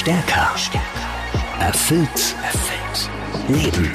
Stärker. 0.00 0.54
Erfüllt. 1.60 2.34
Erfüllt. 2.42 3.10
Leben. 3.48 3.92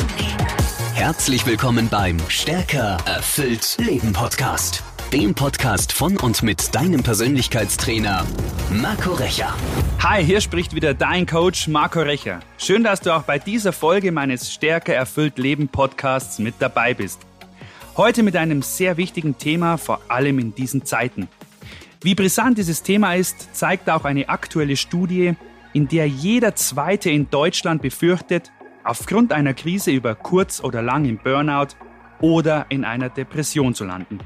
Herzlich 0.94 1.48
willkommen 1.48 1.90
beim 1.90 2.20
Stärker. 2.28 2.98
Erfüllt. 3.08 3.76
Leben 3.80 4.14
Podcast. 4.14 4.84
Dem 5.12 5.34
Podcast 5.34 5.92
von 5.92 6.16
und 6.18 6.44
mit 6.44 6.76
deinem 6.76 7.02
Persönlichkeitstrainer 7.02 8.24
Marco 8.70 9.14
Recher. 9.14 9.52
Hi, 10.04 10.24
hier 10.24 10.42
spricht 10.42 10.76
wieder 10.76 10.94
dein 10.94 11.26
Coach 11.26 11.68
Marco 11.68 12.02
Recher. 12.02 12.40
Schön, 12.60 12.84
dass 12.84 13.02
du 13.02 13.12
auch 13.12 13.24
bei 13.24 13.40
dieser 13.40 13.74
Folge 13.74 14.12
meines 14.12 14.54
Stärker 14.54 14.94
erfüllt 14.94 15.40
Leben 15.40 15.70
Podcasts 15.70 16.38
mit 16.38 16.54
dabei 16.60 16.94
bist. 16.94 17.22
Heute 17.98 18.22
mit 18.22 18.36
einem 18.36 18.62
sehr 18.62 18.98
wichtigen 18.98 19.40
Thema, 19.40 19.78
vor 19.78 20.02
allem 20.08 20.38
in 20.38 20.54
diesen 20.54 20.86
Zeiten. 20.86 21.30
Wie 22.04 22.14
brisant 22.14 22.60
dieses 22.60 22.84
Thema 22.84 23.16
ist, 23.16 23.56
zeigt 23.56 23.90
auch 23.90 24.06
eine 24.06 24.30
aktuelle 24.30 24.78
Studie, 24.78 25.36
in 25.76 25.90
der 25.90 26.08
jeder 26.08 26.56
Zweite 26.56 27.10
in 27.10 27.30
Deutschland 27.30 27.82
befürchtet, 27.82 28.54
aufgrund 28.86 29.34
einer 29.34 29.54
Krise 29.54 29.92
über 29.92 30.16
kurz 30.16 30.64
oder 30.64 30.82
lang 30.82 31.04
im 31.04 31.18
Burnout 31.18 31.76
oder 32.22 32.66
in 32.70 32.86
einer 32.86 33.10
Depression 33.10 33.76
zu 33.76 33.84
landen. 33.84 34.20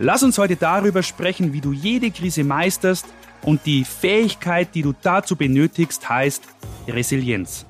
Lass 0.00 0.24
uns 0.24 0.36
heute 0.36 0.56
darüber 0.56 1.04
sprechen, 1.04 1.52
wie 1.52 1.60
du 1.60 1.72
jede 1.72 2.10
Krise 2.10 2.42
meisterst 2.42 3.06
und 3.42 3.66
die 3.66 3.84
Fähigkeit, 3.84 4.74
die 4.74 4.82
du 4.82 4.94
dazu 5.00 5.36
benötigst, 5.36 6.08
heißt 6.08 6.42
Resilienz. 6.88 7.64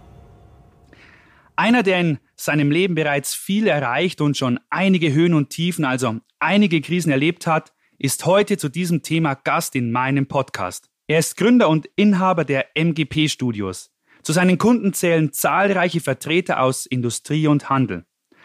Einer, 1.56 1.82
der 1.82 2.00
in 2.00 2.18
seinem 2.36 2.70
Leben 2.70 2.94
bereits 2.94 3.34
viel 3.34 3.66
erreicht 3.66 4.22
und 4.22 4.38
schon 4.38 4.60
einige 4.70 5.12
Höhen 5.12 5.34
und 5.34 5.50
Tiefen, 5.50 5.84
also 5.84 6.20
einige 6.38 6.80
Krisen 6.80 7.12
erlebt 7.12 7.46
hat, 7.46 7.74
ist 7.98 8.24
heute 8.24 8.56
zu 8.56 8.70
diesem 8.70 9.02
Thema 9.02 9.34
Gast 9.34 9.76
in 9.76 9.92
meinem 9.92 10.26
Podcast. 10.26 10.88
Er 11.10 11.20
ist 11.20 11.38
Gründer 11.38 11.70
und 11.70 11.88
Inhaber 11.96 12.44
der 12.44 12.76
MGP 12.76 13.30
Studios. 13.30 13.90
Zu 14.22 14.34
seinen 14.34 14.58
Kunden 14.58 14.92
zählen 14.92 15.32
zahlreiche 15.32 16.00
Vertreter 16.00 16.60
aus 16.60 16.84
Industrie 16.84 17.46
und 17.46 17.70
Handel. 17.70 18.04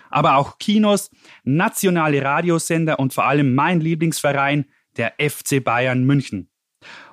Aber 0.10 0.38
auch 0.38 0.60
Kinos, 0.60 1.12
nationale 1.44 2.24
Radiosender 2.24 3.00
und 3.00 3.14
vor 3.14 3.26
allem 3.26 3.54
mein 3.54 3.82
Lieblingsverein, 3.82 4.66
der 4.96 5.16
FC 5.20 5.62
Bayern 5.62 6.06
München. 6.06 6.50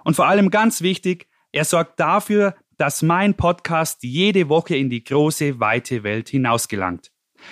Und 0.04 0.14
vor 0.14 0.28
allem 0.28 0.50
ganz 0.50 0.82
wichtig, 0.82 1.26
er 1.50 1.64
sorgt 1.64 1.98
dafür, 1.98 2.54
dass 2.76 3.02
mein 3.02 3.34
Podcast 3.36 4.04
jede 4.04 4.48
Woche 4.48 4.76
in 4.76 4.88
die 4.88 5.02
große, 5.02 5.58
weite 5.58 6.04
Welt 6.04 6.28
hinausgelangt. 6.28 7.10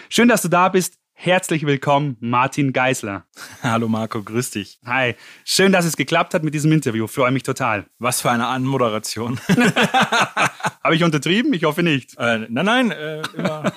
Schön, 0.08 0.28
dass 0.28 0.42
du 0.42 0.48
da 0.48 0.68
bist. 0.68 1.00
Herzlich 1.20 1.66
willkommen, 1.66 2.16
Martin 2.20 2.72
Geisler. 2.72 3.26
Hallo 3.60 3.88
Marco, 3.88 4.22
grüß 4.22 4.52
dich. 4.52 4.78
Hi, 4.86 5.16
schön, 5.44 5.72
dass 5.72 5.84
es 5.84 5.96
geklappt 5.96 6.32
hat 6.32 6.44
mit 6.44 6.54
diesem 6.54 6.70
Interview. 6.70 7.08
Freue 7.08 7.32
mich 7.32 7.42
total. 7.42 7.86
Was 7.98 8.20
für 8.20 8.30
eine 8.30 8.46
Anmoderation. 8.46 9.40
Habe 10.84 10.94
ich 10.94 11.02
untertrieben? 11.02 11.52
Ich 11.54 11.64
hoffe 11.64 11.82
nicht. 11.82 12.16
Äh, 12.18 12.46
nein, 12.48 12.64
nein, 12.64 12.90
äh, 12.92 13.22
immer 13.36 13.72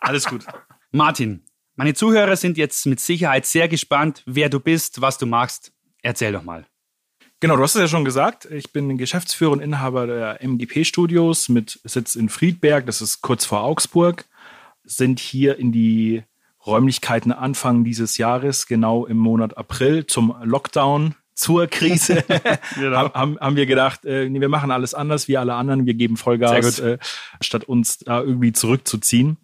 alles 0.00 0.24
gut. 0.24 0.46
Martin, 0.90 1.44
meine 1.74 1.92
Zuhörer 1.92 2.34
sind 2.34 2.56
jetzt 2.56 2.86
mit 2.86 2.98
Sicherheit 2.98 3.44
sehr 3.44 3.68
gespannt, 3.68 4.22
wer 4.24 4.48
du 4.48 4.58
bist, 4.58 5.02
was 5.02 5.18
du 5.18 5.26
machst. 5.26 5.72
Erzähl 6.00 6.32
doch 6.32 6.44
mal. 6.44 6.64
Genau, 7.40 7.58
du 7.58 7.62
hast 7.62 7.74
es 7.74 7.80
ja 7.82 7.88
schon 7.88 8.06
gesagt. 8.06 8.46
Ich 8.46 8.72
bin 8.72 8.96
Geschäftsführer 8.96 9.52
und 9.52 9.60
Inhaber 9.60 10.06
der 10.06 10.42
MGP 10.42 10.86
Studios 10.86 11.50
mit 11.50 11.78
Sitz 11.84 12.16
in 12.16 12.30
Friedberg. 12.30 12.86
Das 12.86 13.02
ist 13.02 13.20
kurz 13.20 13.44
vor 13.44 13.64
Augsburg. 13.64 14.24
Sind 14.82 15.20
hier 15.20 15.58
in 15.58 15.72
die 15.72 16.24
Räumlichkeiten 16.66 17.32
Anfang 17.32 17.84
dieses 17.84 18.18
Jahres, 18.18 18.66
genau 18.66 19.06
im 19.06 19.16
Monat 19.16 19.56
April, 19.56 20.06
zum 20.06 20.34
Lockdown, 20.42 21.14
zur 21.34 21.66
Krise, 21.66 22.24
genau. 22.74 23.12
haben, 23.12 23.38
haben 23.38 23.56
wir 23.56 23.66
gedacht, 23.66 24.04
äh, 24.04 24.28
nee, 24.28 24.40
wir 24.40 24.48
machen 24.48 24.70
alles 24.70 24.94
anders 24.94 25.28
wie 25.28 25.36
alle 25.36 25.54
anderen, 25.54 25.86
wir 25.86 25.94
geben 25.94 26.16
Vollgas, 26.16 26.78
äh, 26.78 26.98
statt 27.40 27.64
uns 27.64 27.98
da 27.98 28.20
irgendwie 28.20 28.52
zurückzuziehen. 28.52 29.36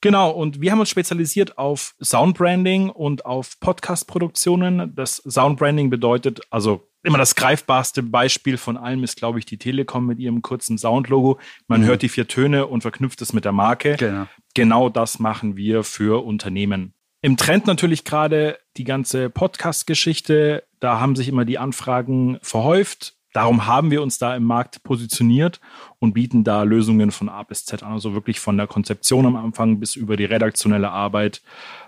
Genau, 0.00 0.30
und 0.30 0.60
wir 0.60 0.70
haben 0.70 0.80
uns 0.80 0.90
spezialisiert 0.90 1.58
auf 1.58 1.94
Soundbranding 2.00 2.88
und 2.90 3.26
auf 3.26 3.58
Podcast-Produktionen. 3.58 4.94
Das 4.94 5.16
Soundbranding 5.16 5.90
bedeutet, 5.90 6.40
also 6.50 6.88
immer 7.02 7.18
das 7.18 7.34
greifbarste 7.34 8.02
Beispiel 8.02 8.58
von 8.58 8.76
allem 8.76 9.02
ist, 9.02 9.16
glaube 9.16 9.38
ich, 9.40 9.46
die 9.46 9.58
Telekom 9.58 10.06
mit 10.06 10.20
ihrem 10.20 10.42
kurzen 10.42 10.78
Soundlogo. 10.78 11.38
Man 11.66 11.82
mhm. 11.82 11.86
hört 11.86 12.02
die 12.02 12.08
vier 12.08 12.28
Töne 12.28 12.66
und 12.66 12.82
verknüpft 12.82 13.20
es 13.22 13.32
mit 13.32 13.44
der 13.44 13.52
Marke. 13.52 13.96
Genau. 13.96 14.26
Genau 14.58 14.88
das 14.88 15.20
machen 15.20 15.56
wir 15.56 15.84
für 15.84 16.24
Unternehmen. 16.24 16.92
Im 17.22 17.36
Trend 17.36 17.68
natürlich 17.68 18.02
gerade 18.02 18.58
die 18.76 18.82
ganze 18.82 19.30
Podcast-Geschichte. 19.30 20.64
Da 20.80 20.98
haben 20.98 21.14
sich 21.14 21.28
immer 21.28 21.44
die 21.44 21.58
Anfragen 21.58 22.40
verhäuft. 22.42 23.14
Darum 23.32 23.66
haben 23.66 23.92
wir 23.92 24.02
uns 24.02 24.18
da 24.18 24.34
im 24.34 24.42
Markt 24.42 24.82
positioniert 24.82 25.60
und 26.00 26.12
bieten 26.12 26.42
da 26.42 26.64
Lösungen 26.64 27.12
von 27.12 27.28
A 27.28 27.44
bis 27.44 27.66
Z 27.66 27.84
an, 27.84 27.92
also 27.92 28.14
wirklich 28.14 28.40
von 28.40 28.56
der 28.56 28.66
Konzeption 28.66 29.26
am 29.26 29.36
Anfang 29.36 29.78
bis 29.78 29.94
über 29.94 30.16
die 30.16 30.24
redaktionelle 30.24 30.90
Arbeit, 30.90 31.40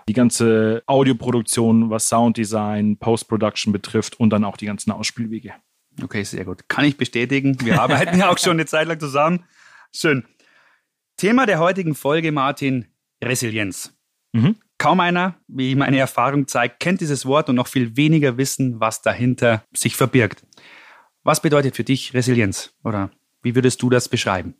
die 0.07 0.13
ganze 0.13 0.81
Audioproduktion, 0.85 1.89
was 1.89 2.07
Sounddesign, 2.07 2.95
Post-Production 2.95 3.73
betrifft 3.73 4.17
und 4.17 4.29
dann 4.29 4.45
auch 4.45 4.55
die 4.55 4.67
ganzen 4.67 4.91
Ausspielwege. 4.91 5.51
Okay, 6.01 6.23
sehr 6.23 6.45
gut. 6.45 6.69
Kann 6.69 6.85
ich 6.85 6.95
bestätigen. 6.95 7.57
Wir 7.65 7.81
arbeiten 7.81 8.17
ja 8.17 8.29
auch 8.29 8.37
schon 8.37 8.53
eine 8.53 8.65
Zeit 8.65 8.87
lang 8.87 9.01
zusammen. 9.01 9.43
Schön. 9.93 10.25
Thema 11.21 11.45
der 11.45 11.59
heutigen 11.59 11.93
Folge, 11.93 12.31
Martin, 12.31 12.87
Resilienz. 13.23 13.95
Mhm. 14.33 14.55
Kaum 14.79 14.99
einer, 15.01 15.35
wie 15.47 15.75
meine 15.75 15.99
Erfahrung 15.99 16.47
zeigt, 16.47 16.79
kennt 16.79 16.99
dieses 16.99 17.27
Wort 17.27 17.47
und 17.47 17.57
noch 17.57 17.67
viel 17.67 17.95
weniger 17.95 18.37
wissen, 18.37 18.79
was 18.79 19.03
dahinter 19.03 19.63
sich 19.71 19.95
verbirgt. 19.95 20.43
Was 21.21 21.39
bedeutet 21.39 21.75
für 21.75 21.83
dich 21.83 22.15
Resilienz 22.15 22.73
oder 22.83 23.11
wie 23.43 23.53
würdest 23.53 23.83
du 23.83 23.91
das 23.91 24.09
beschreiben? 24.09 24.55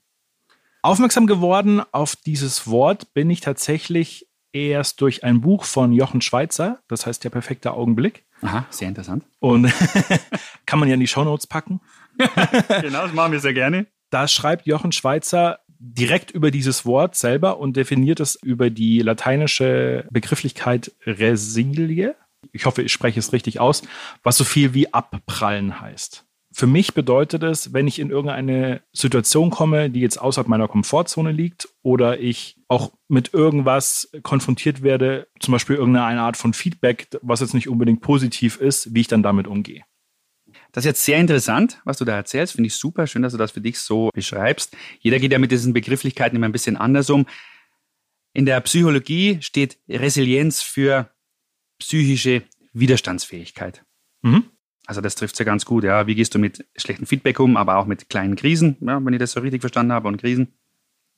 Aufmerksam 0.84 1.26
geworden 1.26 1.82
auf 1.94 2.16
dieses 2.16 2.68
Wort 2.68 3.12
bin 3.16 3.32
ich 3.32 3.40
tatsächlich 3.40 4.28
erst 4.54 5.02
durch 5.02 5.24
ein 5.24 5.42
Buch 5.42 5.64
von 5.64 5.92
Jochen 5.92 6.22
Schweizer, 6.22 6.84
das 6.88 7.08
heißt 7.08 7.24
Der 7.24 7.32
perfekte 7.32 7.74
Augenblick. 7.74 8.24
Aha, 8.44 8.68
sehr 8.70 8.88
interessant. 8.88 9.26
Und 9.40 9.74
kann 10.68 10.78
man 10.78 10.88
ja 10.88 10.94
in 10.94 11.00
die 11.00 11.08
Shownotes 11.08 11.48
packen. 11.48 11.82
genau, 12.20 13.02
das 13.02 13.14
machen 13.14 13.32
wir 13.32 13.40
sehr 13.40 13.56
gerne. 13.56 13.88
Da 14.12 14.28
schreibt 14.28 14.68
Jochen 14.68 14.92
Schweizer 14.92 15.62
direkt 15.82 16.32
über 16.32 16.52
dieses 16.52 16.86
Wort 16.86 17.16
selber 17.16 17.58
und 17.58 17.76
definiert 17.76 18.20
es 18.20 18.36
über 18.36 18.70
die 18.70 19.00
lateinische 19.00 20.06
Begrifflichkeit 20.12 20.92
Resilie. 21.06 22.16
Ich 22.52 22.66
hoffe, 22.66 22.84
ich 22.84 22.92
spreche 22.92 23.20
es 23.20 23.34
richtig 23.34 23.60
aus, 23.60 23.82
was 24.24 24.38
so 24.38 24.44
viel 24.44 24.74
wie 24.74 24.94
abprallen 24.94 25.82
heißt. 25.82 26.26
Für 26.54 26.68
mich 26.68 26.94
bedeutet 26.94 27.44
es, 27.44 27.74
wenn 27.74 27.88
ich 27.88 27.98
in 27.98 28.10
irgendeine 28.10 28.82
Situation 28.92 29.50
komme, 29.50 29.90
die 29.90 30.02
jetzt 30.02 30.18
außerhalb 30.18 30.50
meiner 30.50 30.68
Komfortzone 30.68 31.32
liegt 31.32 31.70
oder 31.82 32.20
ich 32.20 32.58
auch 32.68 32.92
mit 33.08 33.34
irgendwas 33.34 34.12
konfrontiert 34.22 34.84
werde, 34.84 35.28
zum 35.40 35.54
Beispiel 35.54 35.78
irgendeine 35.78 36.22
Art 36.22 36.36
von 36.36 36.54
Feedback, 36.54 37.08
was 37.22 37.40
jetzt 37.40 37.54
nicht 37.54 37.70
unbedingt 37.70 38.02
positiv 38.02 38.60
ist, 38.60 38.94
wie 38.94 39.02
ich 39.02 39.08
dann 39.08 39.24
damit 39.24 39.48
umgehe. 39.48 39.84
Das 40.72 40.84
ist 40.84 40.90
jetzt 40.90 41.06
sehr 41.06 41.20
interessant, 41.20 41.82
was 41.84 41.98
du 41.98 42.06
da 42.06 42.16
erzählst. 42.16 42.54
Finde 42.54 42.68
ich 42.68 42.76
super. 42.76 43.08
Schön, 43.08 43.22
dass 43.22 43.34
du 43.34 43.38
das 43.38 43.52
für 43.52 43.62
dich 43.62 43.80
so 43.80 44.10
beschreibst. 44.14 44.76
Jeder 45.00 45.20
geht 45.20 45.32
ja 45.32 45.40
mit 45.40 45.52
diesen 45.52 45.74
Begrifflichkeiten 45.74 46.36
immer 46.36 46.48
ein 46.48 46.54
bisschen 46.54 46.78
anders 46.78 47.10
um. 47.10 47.26
In 48.34 48.46
der 48.46 48.62
Psychologie 48.62 49.40
steht 49.42 49.78
Resilienz 49.90 50.62
für 50.62 51.12
psychische 51.80 52.44
Widerstandsfähigkeit. 52.74 53.84
Mhm. 54.22 54.46
Also 54.86 55.02
das 55.02 55.16
trifft 55.16 55.38
ja 55.40 55.46
ganz 55.46 55.66
gut. 55.66 55.84
Ja, 55.84 56.08
wie 56.08 56.16
gehst 56.16 56.34
du 56.36 56.40
mit 56.40 56.66
schlechtem 56.76 57.06
Feedback 57.06 57.40
um, 57.40 57.58
aber 57.58 57.78
auch 57.78 57.86
mit 57.86 58.10
kleinen 58.10 58.36
Krisen, 58.36 58.78
ja, 58.82 59.04
wenn 59.04 59.14
ich 59.14 59.20
das 59.20 59.34
so 59.34 59.42
richtig 59.42 59.62
verstanden 59.62 59.92
habe 59.92 60.08
und 60.08 60.18
Krisen. 60.18 60.54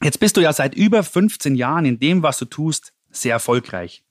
Jetzt 0.03 0.19
bist 0.19 0.35
du 0.35 0.41
ja 0.41 0.51
seit 0.51 0.75
über 0.75 1.03
15 1.03 1.55
Jahren 1.55 1.85
in 1.85 1.99
dem, 1.99 2.23
was 2.23 2.37
du 2.37 2.45
tust, 2.45 2.93
sehr 3.09 3.33
erfolgreich. 3.33 4.03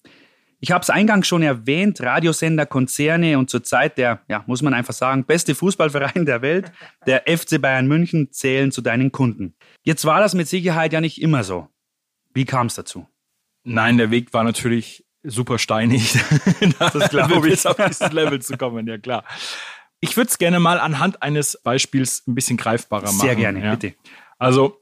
Ich 0.64 0.70
habe 0.70 0.82
es 0.82 0.90
eingangs 0.90 1.26
schon 1.26 1.42
erwähnt, 1.42 2.00
Radiosender, 2.00 2.66
Konzerne 2.66 3.36
und 3.36 3.50
zurzeit 3.50 3.98
der, 3.98 4.20
ja, 4.28 4.44
muss 4.46 4.62
man 4.62 4.74
einfach 4.74 4.94
sagen, 4.94 5.24
beste 5.24 5.56
Fußballverein 5.56 6.24
der 6.24 6.40
Welt, 6.40 6.70
der 7.04 7.24
FC 7.26 7.60
Bayern 7.60 7.88
München, 7.88 8.30
zählen 8.30 8.70
zu 8.70 8.80
deinen 8.80 9.10
Kunden. 9.10 9.56
Jetzt 9.82 10.04
war 10.04 10.20
das 10.20 10.34
mit 10.34 10.46
Sicherheit 10.46 10.92
ja 10.92 11.00
nicht 11.00 11.20
immer 11.20 11.42
so. 11.42 11.66
Wie 12.32 12.44
kam 12.44 12.68
es 12.68 12.76
dazu? 12.76 13.08
Nein, 13.64 13.98
der 13.98 14.12
Weg 14.12 14.32
war 14.34 14.44
natürlich 14.44 15.04
super 15.24 15.58
steinig, 15.58 16.16
das 16.78 17.10
glaube 17.10 17.48
ich, 17.48 17.66
auf 17.66 17.76
dieses 17.76 18.12
Level 18.12 18.40
zu 18.40 18.56
kommen, 18.56 18.86
ja 18.86 18.98
klar. 18.98 19.24
Ich 19.98 20.16
würde 20.16 20.30
es 20.30 20.38
gerne 20.38 20.60
mal 20.60 20.78
anhand 20.78 21.24
eines 21.24 21.60
Beispiels 21.60 22.24
ein 22.28 22.36
bisschen 22.36 22.56
greifbarer 22.56 23.06
machen. 23.06 23.18
Sehr 23.18 23.34
gerne, 23.34 23.64
ja. 23.64 23.74
bitte. 23.74 23.96
Also, 24.38 24.80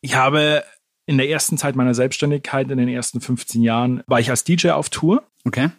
ich 0.00 0.16
habe 0.16 0.64
in 1.10 1.18
der 1.18 1.28
ersten 1.28 1.58
Zeit 1.58 1.74
meiner 1.74 1.92
Selbstständigkeit, 1.92 2.70
in 2.70 2.78
den 2.78 2.88
ersten 2.88 3.20
15 3.20 3.62
Jahren, 3.62 4.04
war 4.06 4.20
ich 4.20 4.30
als 4.30 4.44
DJ 4.44 4.70
auf 4.70 4.90
Tour. 4.90 5.24
Okay. 5.44 5.70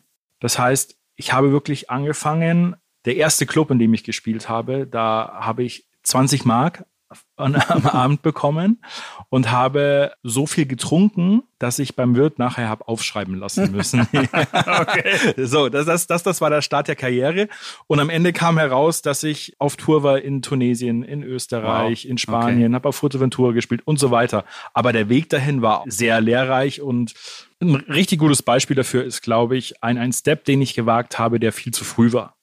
Das 0.42 0.60
heißt, 0.60 0.98
ich 1.16 1.31
habe 1.31 1.54
wirklich 1.54 1.89
angefangen, 1.89 2.75
der 3.06 3.16
erste 3.16 3.45
Club, 3.45 3.72
in 3.72 3.80
dem 3.80 3.94
ich 3.94 4.04
gespielt 4.04 4.50
habe, 4.50 4.86
da 4.86 5.31
habe 5.39 5.63
ich 5.63 5.88
20 6.04 6.44
Mark 6.44 6.86
am 7.36 7.56
Abend 7.56 8.22
bekommen 8.22 8.81
und 9.30 9.52
habe 9.52 10.13
so 10.24 10.46
viel 10.46 10.66
getrunken, 10.66 11.44
dass 11.60 11.80
ich 11.80 11.96
beim 11.96 12.16
Wirt 12.16 12.40
nachher 12.40 12.69
habe 12.69 12.88
aufschreiben 12.88 13.36
lassen 13.36 13.72
müssen. 13.72 14.02
okay. 14.12 15.34
So, 15.38 15.69
das, 15.69 15.86
das, 15.86 16.08
das, 16.08 16.24
das 16.24 16.42
war 16.42 16.50
der 16.50 16.62
Start 16.62 16.88
der 16.88 16.96
Karriere. 16.96 17.48
Und 17.88 18.00
am 18.00 18.10
Ende 18.10 18.34
kam 18.34 18.58
heraus, 18.58 19.02
dass 19.02 19.24
ich 19.24 19.56
auf 19.60 19.78
Tour 19.78 20.04
war 20.04 20.19
in 20.19 20.42
Tunesien, 20.42 21.04
in 21.04 21.24
Österreich, 21.24 22.04
wow. 22.04 22.12
in 22.12 22.18
Spanien, 22.18 22.68
okay. 22.68 22.75
habe 22.75 22.90
auf 22.90 22.96
Fuerteventura 22.96 23.52
gespielt 23.52 23.81
und 23.86 24.00
so 24.00 24.12
weiter. 24.12 24.46
Aber 24.74 24.94
der 24.94 25.10
Weg 25.10 25.30
dahin 25.30 25.62
war 25.62 25.84
sehr 25.88 26.22
lehrreich 26.22 26.81
und 26.81 27.13
ein 27.62 27.75
richtig 27.75 28.19
gutes 28.19 28.42
Beispiel 28.42 28.75
dafür 28.75 29.04
ist, 29.04 29.22
glaube 29.22 29.56
ich, 29.56 29.84
ein, 29.84 29.98
ein 29.98 30.13
Step, 30.13 30.46
den 30.46 30.62
ich 30.62 30.74
gewagt 30.74 31.19
habe, 31.19 31.40
der 31.40 31.54
viel 31.54 31.74
zu 31.74 31.84
früh 31.84 32.12
war. 32.12 32.36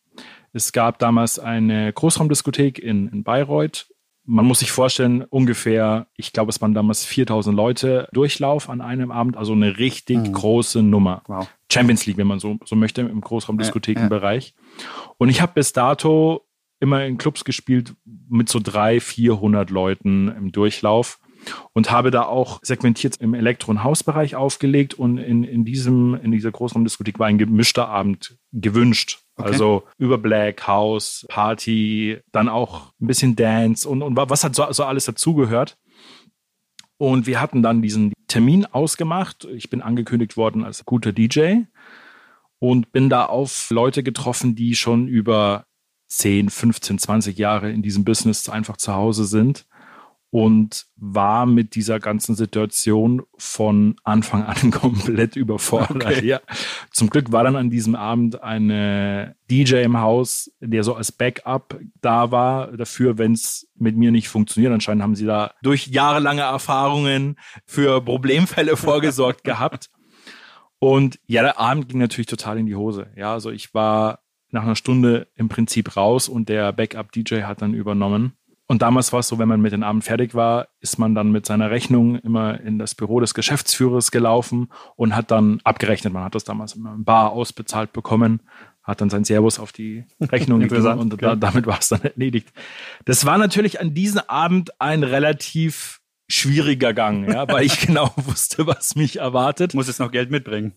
Es 0.52 0.72
gab 0.72 0.98
damals 0.98 1.38
eine 1.38 1.92
Großraumdiskothek 1.92 2.78
in, 2.78 3.08
in 3.08 3.22
Bayreuth. 3.22 3.86
Man 4.30 4.44
muss 4.44 4.58
sich 4.58 4.70
vorstellen, 4.70 5.22
ungefähr, 5.22 6.06
ich 6.14 6.34
glaube, 6.34 6.50
es 6.50 6.60
waren 6.60 6.74
damals 6.74 7.06
4000 7.06 7.56
Leute 7.56 8.08
Durchlauf 8.12 8.68
an 8.68 8.82
einem 8.82 9.10
Abend, 9.10 9.38
also 9.38 9.54
eine 9.54 9.78
richtig 9.78 10.18
mhm. 10.18 10.32
große 10.32 10.82
Nummer. 10.82 11.22
Wow. 11.26 11.48
Champions 11.72 12.04
League, 12.04 12.18
wenn 12.18 12.26
man 12.26 12.38
so, 12.38 12.58
so 12.66 12.76
möchte, 12.76 13.00
im 13.00 13.22
Großraumdiskothekenbereich. 13.22 14.54
Ja, 14.54 14.84
ja. 14.84 15.12
Und 15.16 15.30
ich 15.30 15.40
habe 15.40 15.54
bis 15.54 15.72
dato 15.72 16.46
immer 16.78 17.06
in 17.06 17.16
Clubs 17.16 17.42
gespielt 17.44 17.94
mit 18.28 18.50
so 18.50 18.60
300, 18.62 19.02
400 19.02 19.70
Leuten 19.70 20.28
im 20.28 20.52
Durchlauf 20.52 21.20
und 21.72 21.90
habe 21.90 22.10
da 22.10 22.24
auch 22.24 22.60
segmentiert 22.62 23.16
im 23.20 23.32
Elektro- 23.32 23.70
und 23.70 23.82
Hausbereich 23.82 24.36
aufgelegt 24.36 24.92
und 24.92 25.16
in, 25.16 25.42
in, 25.42 25.64
diesem, 25.64 26.14
in 26.14 26.32
dieser 26.32 26.50
Großraumdiskothek 26.50 27.18
war 27.18 27.28
ein 27.28 27.38
gemischter 27.38 27.88
Abend 27.88 28.36
gewünscht. 28.52 29.20
Okay. 29.38 29.52
Also 29.52 29.84
über 29.98 30.18
Black, 30.18 30.66
House, 30.66 31.24
Party, 31.28 32.18
dann 32.32 32.48
auch 32.48 32.92
ein 33.00 33.06
bisschen 33.06 33.36
Dance 33.36 33.88
und, 33.88 34.02
und 34.02 34.16
was 34.16 34.42
hat 34.42 34.54
so, 34.54 34.66
so 34.72 34.84
alles 34.84 35.04
dazugehört. 35.04 35.78
Und 36.96 37.28
wir 37.28 37.40
hatten 37.40 37.62
dann 37.62 37.80
diesen 37.80 38.12
Termin 38.26 38.66
ausgemacht. 38.66 39.44
Ich 39.44 39.70
bin 39.70 39.80
angekündigt 39.80 40.36
worden 40.36 40.64
als 40.64 40.84
guter 40.84 41.12
DJ 41.12 41.60
und 42.58 42.90
bin 42.90 43.08
da 43.08 43.26
auf 43.26 43.70
Leute 43.70 44.02
getroffen, 44.02 44.56
die 44.56 44.74
schon 44.74 45.06
über 45.06 45.66
10, 46.08 46.50
15, 46.50 46.98
20 46.98 47.38
Jahre 47.38 47.70
in 47.70 47.82
diesem 47.82 48.04
Business 48.04 48.48
einfach 48.48 48.76
zu 48.76 48.94
Hause 48.94 49.24
sind 49.24 49.66
und 50.30 50.86
war 50.96 51.46
mit 51.46 51.74
dieser 51.74 52.00
ganzen 52.00 52.34
Situation 52.34 53.22
von 53.38 53.96
Anfang 54.04 54.42
an 54.44 54.70
komplett 54.70 55.36
überfordert. 55.36 56.04
Okay. 56.04 56.26
Ja. 56.26 56.40
Zum 56.92 57.08
Glück 57.08 57.32
war 57.32 57.44
dann 57.44 57.56
an 57.56 57.70
diesem 57.70 57.94
Abend 57.94 58.42
eine 58.42 59.36
DJ 59.50 59.76
im 59.76 59.98
Haus, 59.98 60.50
der 60.60 60.84
so 60.84 60.94
als 60.94 61.12
Backup 61.12 61.80
da 62.00 62.30
war 62.30 62.76
dafür, 62.76 63.16
wenn 63.16 63.32
es 63.32 63.70
mit 63.74 63.96
mir 63.96 64.10
nicht 64.10 64.28
funktioniert. 64.28 64.72
Anscheinend 64.72 65.02
haben 65.02 65.16
sie 65.16 65.26
da 65.26 65.54
durch 65.62 65.86
jahrelange 65.86 66.42
Erfahrungen 66.42 67.38
für 67.64 68.02
Problemfälle 68.02 68.76
vorgesorgt 68.76 69.44
gehabt. 69.44 69.90
Und 70.78 71.18
ja, 71.26 71.42
der 71.42 71.58
Abend 71.58 71.88
ging 71.88 71.98
natürlich 71.98 72.26
total 72.26 72.58
in 72.58 72.66
die 72.66 72.76
Hose. 72.76 73.08
Ja, 73.16 73.32
also 73.32 73.50
ich 73.50 73.72
war 73.72 74.20
nach 74.50 74.62
einer 74.62 74.76
Stunde 74.76 75.28
im 75.34 75.48
Prinzip 75.48 75.96
raus 75.96 76.28
und 76.28 76.48
der 76.48 76.72
Backup-DJ 76.72 77.42
hat 77.42 77.62
dann 77.62 77.74
übernommen. 77.74 78.34
Und 78.70 78.82
damals 78.82 79.14
war 79.14 79.20
es 79.20 79.28
so, 79.28 79.38
wenn 79.38 79.48
man 79.48 79.62
mit 79.62 79.72
dem 79.72 79.82
Abend 79.82 80.04
fertig 80.04 80.34
war, 80.34 80.68
ist 80.80 80.98
man 80.98 81.14
dann 81.14 81.32
mit 81.32 81.46
seiner 81.46 81.70
Rechnung 81.70 82.16
immer 82.16 82.60
in 82.60 82.78
das 82.78 82.94
Büro 82.94 83.18
des 83.18 83.32
Geschäftsführers 83.32 84.10
gelaufen 84.10 84.68
und 84.94 85.16
hat 85.16 85.30
dann 85.30 85.60
abgerechnet. 85.64 86.12
Man 86.12 86.22
hat 86.22 86.34
das 86.34 86.44
damals 86.44 86.74
immer 86.74 86.92
im 86.92 87.02
Bar 87.02 87.32
ausbezahlt 87.32 87.94
bekommen, 87.94 88.42
hat 88.82 89.00
dann 89.00 89.08
sein 89.08 89.24
Servus 89.24 89.58
auf 89.58 89.72
die 89.72 90.04
Rechnung 90.20 90.60
gegeben 90.60 90.98
und 90.98 91.22
da, 91.22 91.34
damit 91.34 91.66
war 91.66 91.78
es 91.78 91.88
dann 91.88 92.02
erledigt. 92.02 92.52
Das 93.06 93.24
war 93.24 93.38
natürlich 93.38 93.80
an 93.80 93.94
diesem 93.94 94.20
Abend 94.28 94.78
ein 94.80 95.02
relativ 95.02 96.02
schwieriger 96.28 96.92
Gang, 96.92 97.26
ja, 97.26 97.48
weil 97.48 97.64
ich 97.64 97.80
genau 97.86 98.12
wusste, 98.16 98.66
was 98.66 98.96
mich 98.96 99.16
erwartet. 99.18 99.72
Muss 99.72 99.86
jetzt 99.86 100.00
noch 100.00 100.12
Geld 100.12 100.30
mitbringen. 100.30 100.74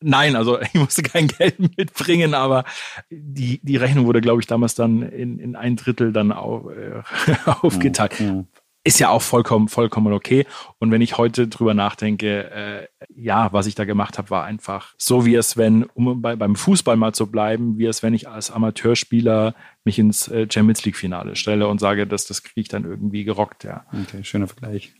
Nein, 0.00 0.36
also 0.36 0.60
ich 0.60 0.74
musste 0.74 1.02
kein 1.02 1.28
Geld 1.28 1.58
mitbringen, 1.76 2.34
aber 2.34 2.64
die, 3.10 3.60
die 3.62 3.76
Rechnung 3.76 4.06
wurde, 4.06 4.20
glaube 4.20 4.40
ich, 4.40 4.46
damals 4.46 4.74
dann 4.74 5.02
in, 5.02 5.38
in 5.38 5.56
ein 5.56 5.76
Drittel 5.76 6.12
dann 6.12 6.32
auf, 6.32 6.66
äh, 6.70 7.02
aufgeteilt. 7.62 8.20
Mhm. 8.20 8.46
Ist 8.84 9.00
ja 9.00 9.08
auch 9.08 9.22
vollkommen, 9.22 9.66
vollkommen 9.66 10.12
okay. 10.12 10.46
Und 10.78 10.92
wenn 10.92 11.02
ich 11.02 11.18
heute 11.18 11.48
drüber 11.48 11.74
nachdenke, 11.74 12.50
äh, 12.52 12.86
ja, 13.12 13.52
was 13.52 13.66
ich 13.66 13.74
da 13.74 13.84
gemacht 13.84 14.16
habe, 14.16 14.30
war 14.30 14.44
einfach 14.44 14.94
so, 14.96 15.26
wie 15.26 15.34
es, 15.34 15.56
wenn, 15.56 15.82
um 15.94 16.22
bei, 16.22 16.36
beim 16.36 16.54
Fußball 16.54 16.94
mal 16.94 17.12
zu 17.12 17.28
bleiben, 17.28 17.78
wie 17.78 17.86
es, 17.86 18.04
wenn 18.04 18.14
ich 18.14 18.28
als 18.28 18.52
Amateurspieler 18.52 19.56
mich 19.82 19.98
ins 19.98 20.28
äh, 20.28 20.46
Champions 20.48 20.84
League-Finale 20.84 21.34
stelle 21.34 21.66
und 21.66 21.80
sage, 21.80 22.06
dass 22.06 22.26
das 22.26 22.44
kriege 22.44 22.60
ich 22.60 22.68
dann 22.68 22.84
irgendwie 22.84 23.24
gerockt, 23.24 23.64
ja. 23.64 23.86
Okay, 23.92 24.22
schöner 24.22 24.46
Vergleich. 24.46 24.94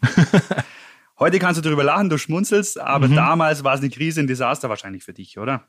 Heute 1.18 1.38
kannst 1.38 1.58
du 1.58 1.62
darüber 1.62 1.82
lachen, 1.82 2.10
du 2.10 2.18
schmunzelst, 2.18 2.78
aber 2.78 3.08
mhm. 3.08 3.14
damals 3.14 3.64
war 3.64 3.74
es 3.74 3.80
eine 3.80 3.88
Krise, 3.88 4.20
ein 4.20 4.26
Desaster 4.26 4.68
wahrscheinlich 4.68 5.02
für 5.02 5.14
dich, 5.14 5.38
oder? 5.38 5.64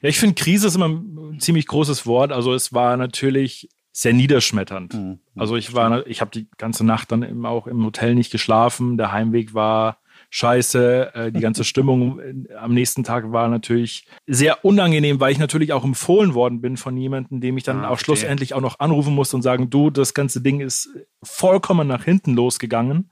Ja, 0.00 0.08
ich 0.08 0.18
finde, 0.18 0.36
Krise 0.36 0.68
ist 0.68 0.76
immer 0.76 0.88
ein 0.88 1.40
ziemlich 1.40 1.66
großes 1.66 2.06
Wort. 2.06 2.30
Also 2.30 2.54
es 2.54 2.72
war 2.72 2.96
natürlich 2.96 3.68
sehr 3.92 4.14
niederschmetternd. 4.14 4.94
Mhm. 4.94 5.18
Also 5.36 5.56
ich 5.56 5.74
war, 5.74 6.06
ich 6.06 6.20
habe 6.20 6.30
die 6.30 6.48
ganze 6.56 6.84
Nacht 6.84 7.12
dann 7.12 7.22
eben 7.22 7.44
auch 7.44 7.66
im 7.66 7.84
Hotel 7.84 8.14
nicht 8.14 8.30
geschlafen. 8.30 8.96
Der 8.96 9.12
Heimweg 9.12 9.54
war 9.54 9.98
scheiße. 10.30 11.14
Äh, 11.14 11.32
die 11.32 11.40
ganze 11.40 11.64
Stimmung 11.64 12.20
am 12.58 12.72
nächsten 12.72 13.04
Tag 13.04 13.32
war 13.32 13.48
natürlich 13.48 14.06
sehr 14.26 14.64
unangenehm, 14.64 15.20
weil 15.20 15.32
ich 15.32 15.38
natürlich 15.38 15.72
auch 15.72 15.84
empfohlen 15.84 16.34
worden 16.34 16.60
bin 16.60 16.76
von 16.76 16.96
jemandem, 16.96 17.40
dem 17.40 17.56
ich 17.56 17.64
dann 17.64 17.84
ah, 17.84 17.88
auch 17.88 17.92
okay. 17.92 18.04
schlussendlich 18.04 18.54
auch 18.54 18.60
noch 18.60 18.80
anrufen 18.80 19.14
musste 19.14 19.36
und 19.36 19.42
sagen, 19.42 19.68
du, 19.68 19.90
das 19.90 20.14
ganze 20.14 20.40
Ding 20.40 20.60
ist 20.60 20.88
vollkommen 21.22 21.86
nach 21.86 22.04
hinten 22.04 22.34
losgegangen. 22.34 23.10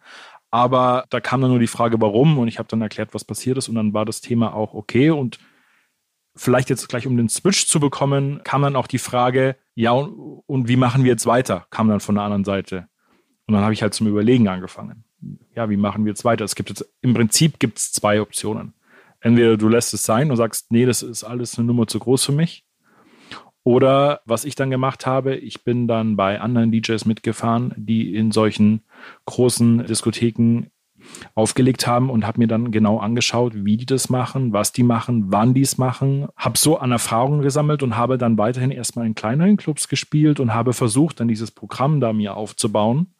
Aber 0.50 1.04
da 1.10 1.20
kam 1.20 1.40
dann 1.40 1.50
nur 1.50 1.60
die 1.60 1.66
Frage, 1.66 2.00
warum, 2.00 2.38
und 2.38 2.48
ich 2.48 2.58
habe 2.58 2.68
dann 2.68 2.82
erklärt, 2.82 3.14
was 3.14 3.24
passiert 3.24 3.58
ist, 3.58 3.68
und 3.68 3.76
dann 3.76 3.94
war 3.94 4.04
das 4.04 4.20
Thema 4.20 4.54
auch 4.54 4.74
okay. 4.74 5.10
Und 5.10 5.38
vielleicht 6.34 6.70
jetzt 6.70 6.88
gleich, 6.88 7.06
um 7.06 7.16
den 7.16 7.28
Switch 7.28 7.66
zu 7.66 7.78
bekommen, 7.78 8.40
kam 8.44 8.62
dann 8.62 8.76
auch 8.76 8.86
die 8.86 8.98
Frage, 8.98 9.56
ja, 9.74 9.92
und, 9.92 10.42
und 10.46 10.68
wie 10.68 10.76
machen 10.76 11.04
wir 11.04 11.10
jetzt 11.10 11.26
weiter? 11.26 11.66
Kam 11.70 11.88
dann 11.88 12.00
von 12.00 12.16
der 12.16 12.24
anderen 12.24 12.44
Seite. 12.44 12.88
Und 13.46 13.54
dann 13.54 13.62
habe 13.62 13.72
ich 13.72 13.82
halt 13.82 13.94
zum 13.94 14.06
Überlegen 14.06 14.48
angefangen. 14.48 15.04
Ja, 15.54 15.68
wie 15.70 15.76
machen 15.76 16.04
wir 16.04 16.10
jetzt 16.10 16.24
weiter? 16.24 16.44
Es 16.44 16.54
gibt 16.54 16.70
jetzt, 16.70 16.84
im 17.02 17.14
Prinzip 17.14 17.58
gibt 17.58 17.78
es 17.78 17.92
zwei 17.92 18.20
Optionen. 18.20 18.74
Entweder 19.20 19.56
du 19.56 19.68
lässt 19.68 19.92
es 19.92 20.02
sein 20.02 20.30
und 20.30 20.36
sagst, 20.36 20.72
nee, 20.72 20.86
das 20.86 21.02
ist 21.02 21.24
alles 21.24 21.58
eine 21.58 21.66
Nummer 21.66 21.86
zu 21.86 21.98
groß 21.98 22.24
für 22.24 22.32
mich. 22.32 22.64
Oder 23.62 24.20
was 24.24 24.44
ich 24.44 24.54
dann 24.54 24.70
gemacht 24.70 25.06
habe, 25.06 25.36
ich 25.36 25.64
bin 25.64 25.86
dann 25.86 26.16
bei 26.16 26.40
anderen 26.40 26.72
DJs 26.72 27.04
mitgefahren, 27.04 27.74
die 27.76 28.14
in 28.14 28.32
solchen 28.32 28.82
großen 29.26 29.86
Diskotheken 29.86 30.70
aufgelegt 31.34 31.86
haben 31.86 32.10
und 32.10 32.26
habe 32.26 32.38
mir 32.38 32.48
dann 32.48 32.70
genau 32.70 32.98
angeschaut, 32.98 33.52
wie 33.64 33.76
die 33.76 33.86
das 33.86 34.08
machen, 34.08 34.52
was 34.52 34.72
die 34.72 34.82
machen, 34.82 35.24
wann 35.28 35.54
die 35.54 35.62
es 35.62 35.78
machen. 35.78 36.28
Habe 36.36 36.58
so 36.58 36.78
an 36.78 36.92
Erfahrungen 36.92 37.42
gesammelt 37.42 37.82
und 37.82 37.96
habe 37.96 38.18
dann 38.18 38.38
weiterhin 38.38 38.70
erstmal 38.70 39.06
in 39.06 39.14
kleineren 39.14 39.56
Clubs 39.56 39.88
gespielt 39.88 40.40
und 40.40 40.54
habe 40.54 40.72
versucht, 40.72 41.20
dann 41.20 41.28
dieses 41.28 41.50
Programm 41.50 42.00
da 42.00 42.12
mir 42.12 42.36
aufzubauen, 42.36 43.14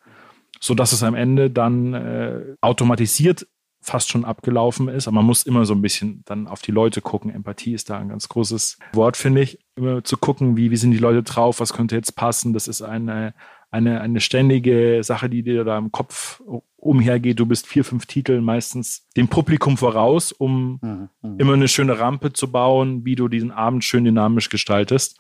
sodass 0.61 0.93
es 0.93 1.03
am 1.03 1.15
Ende 1.15 1.51
dann 1.51 1.95
äh, 1.95 2.41
automatisiert 2.61 3.47
fast 3.83 4.11
schon 4.11 4.25
abgelaufen 4.25 4.89
ist. 4.89 5.09
Aber 5.09 5.17
man 5.17 5.27
muss 5.27 5.45
immer 5.45 5.65
so 5.65 5.75
ein 5.75 5.83
bisschen 5.83 6.23
dann 6.27 6.47
auf 6.47 6.61
die 6.63 6.73
Leute 6.73 7.01
gucken. 7.01 7.31
Empathie 7.31 7.73
ist 7.73 7.91
da 7.91 7.99
ein 7.99 8.11
ganz 8.11 8.29
großes 8.29 8.79
Wort, 8.93 9.17
finde 9.17 9.41
ich. 9.41 9.59
Immer 9.81 10.05
zu 10.05 10.17
gucken, 10.17 10.57
wie, 10.57 10.71
wie 10.71 10.77
sind 10.77 10.91
die 10.91 10.99
Leute 10.99 11.23
drauf, 11.23 11.61
was 11.61 11.73
könnte 11.73 11.97
jetzt 11.97 12.17
passen. 12.17 12.53
Das 12.53 12.69
ist 12.69 12.83
eine, 12.83 13.33
eine, 13.71 14.01
eine 14.01 14.21
ständige 14.21 15.01
Sache, 15.03 15.31
die 15.31 15.43
dir 15.43 15.65
da 15.65 15.79
im 15.79 15.91
Kopf 15.91 16.43
umhergeht. 16.77 17.41
Du 17.41 17.47
bist 17.47 17.67
vier, 17.67 17.85
fünf 17.85 18.05
Titel 18.07 18.41
meistens 18.41 19.09
dem 19.17 19.29
Publikum 19.29 19.77
voraus, 19.77 20.33
um 20.33 20.79
mhm, 20.83 21.09
mhm. 21.23 21.39
immer 21.39 21.55
eine 21.55 21.69
schöne 21.69 21.99
Rampe 21.99 22.33
zu 22.33 22.53
bauen, 22.53 23.05
wie 23.05 23.15
du 23.15 23.29
diesen 23.29 23.51
Abend 23.51 23.85
schön 23.85 24.05
dynamisch 24.05 24.51
gestaltest. 24.51 25.19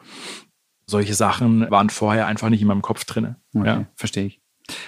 Solche 0.86 1.14
Sachen 1.14 1.70
waren 1.70 1.88
vorher 1.88 2.26
einfach 2.26 2.50
nicht 2.50 2.60
in 2.60 2.68
meinem 2.68 2.82
Kopf 2.82 3.04
drin. 3.04 3.36
Okay, 3.54 3.66
ja. 3.66 3.86
Verstehe 3.94 4.26
ich. 4.26 4.40